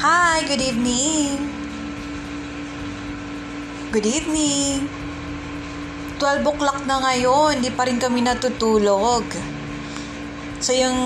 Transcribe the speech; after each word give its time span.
Hi, 0.00 0.40
good 0.48 0.64
evening. 0.64 1.52
Good 3.92 4.08
evening. 4.08 4.88
12 6.16 6.40
o'clock 6.40 6.88
na 6.88 7.04
ngayon, 7.04 7.60
hindi 7.60 7.68
pa 7.68 7.84
rin 7.84 8.00
kami 8.00 8.24
natutulog. 8.24 9.28
So 10.56 10.72
yung 10.72 10.96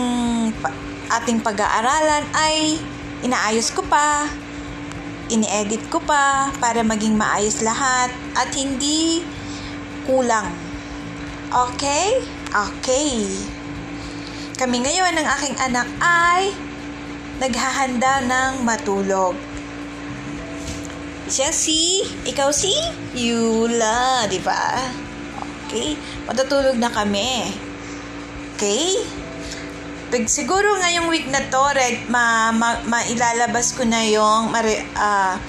ating 1.10 1.42
pag-aaralan 1.42 2.22
ay 2.38 2.78
inaayos 3.26 3.74
ko 3.74 3.82
pa, 3.82 4.30
ini-edit 5.26 5.90
ko 5.90 5.98
pa 5.98 6.54
para 6.62 6.86
maging 6.86 7.18
maayos 7.18 7.66
lahat 7.66 8.14
at 8.38 8.54
hindi 8.54 9.26
kulang. 10.06 10.54
Okay? 11.50 12.22
Okay. 12.46 13.26
Kami 14.54 14.86
ngayon 14.86 15.18
ng 15.18 15.26
aking 15.34 15.58
anak 15.58 15.90
ay 15.98 16.54
naghahanda 17.38 18.22
ng 18.22 18.62
matulog. 18.62 19.34
Siya 21.24 21.50
si, 21.50 22.04
ikaw 22.28 22.52
si 22.52 22.70
Yula, 23.16 24.28
di 24.28 24.38
ba? 24.44 24.76
Okay, 25.66 25.96
matutulog 26.28 26.76
na 26.76 26.92
kami. 26.92 27.50
Okay? 28.54 29.00
Pag 30.14 30.30
siguro 30.30 30.78
ngayong 30.78 31.10
week 31.10 31.26
na 31.26 31.42
to, 31.50 31.64
red, 31.74 32.06
ma, 32.06 32.54
ma, 32.54 32.78
mailalabas 32.86 33.74
ko 33.74 33.82
na 33.82 34.04
yung 34.06 34.54
mari, 34.54 34.78
ah, 34.94 35.40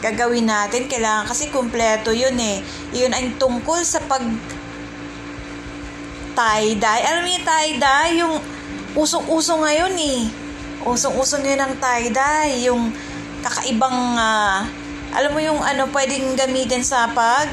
gagawin 0.00 0.48
natin. 0.48 0.88
Kailangan 0.88 1.28
kasi 1.28 1.52
kumpleto 1.52 2.12
yun 2.12 2.36
eh. 2.40 2.64
Yun 2.96 3.12
ang 3.12 3.36
tungkol 3.36 3.84
sa 3.84 4.00
pag 4.04 4.22
tie-dye. 6.34 7.02
Alam 7.04 7.24
yung 7.24 7.44
tie-dye? 7.44 8.10
Yung 8.22 8.34
usong-uso 8.96 9.60
ngayon 9.60 9.96
eh. 9.98 10.43
Usong-uso 10.84 11.40
ngayon 11.40 11.64
ang 11.64 11.74
tie-dye. 11.80 12.68
Yung 12.68 12.92
kakaibang, 13.40 14.20
ah, 14.20 14.68
alam 15.16 15.32
mo 15.32 15.40
yung 15.40 15.60
ano, 15.64 15.88
pwedeng 15.88 16.36
gamitin 16.36 16.84
sa 16.84 17.08
pag, 17.08 17.48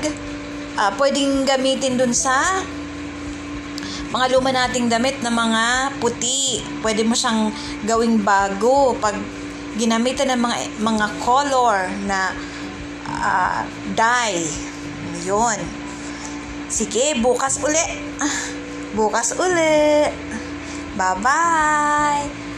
ah, 0.75 0.91
pwedeng 0.99 1.47
gamitin 1.47 1.95
dun 1.95 2.11
sa 2.11 2.59
mga 4.11 4.25
luma 4.35 4.51
nating 4.51 4.91
damit 4.91 5.23
na 5.23 5.31
mga 5.31 5.95
puti. 6.03 6.59
Pwede 6.83 7.07
mo 7.07 7.15
siyang 7.15 7.55
gawing 7.87 8.19
bago 8.19 8.91
pag 8.99 9.15
ginamitan 9.79 10.35
ng 10.35 10.41
mga 10.43 10.57
mga 10.83 11.07
color 11.23 11.87
na 12.03 12.35
ah, 13.07 13.63
dye. 13.95 14.43
Yun. 15.23 15.59
Sige, 16.67 17.15
bukas 17.23 17.63
uli. 17.63 17.87
Bukas 18.91 19.31
uli. 19.39 20.11
Bye-bye. 20.99 22.50